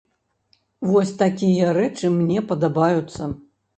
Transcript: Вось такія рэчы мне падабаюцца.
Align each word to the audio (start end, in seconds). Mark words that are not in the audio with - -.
Вось 0.91 1.11
такія 1.21 1.75
рэчы 1.79 2.13
мне 2.17 2.39
падабаюцца. 2.53 3.21